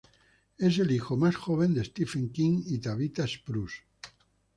[0.57, 3.81] Es el hijo más joven de Stephen King y Tabitha Spruce.